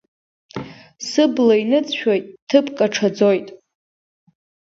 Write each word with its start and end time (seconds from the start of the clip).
Сыбла 1.09 1.55
иныҵшәоит, 1.61 2.25
ԥыҭк 2.47 2.77
аҽаӡоит. 2.85 3.47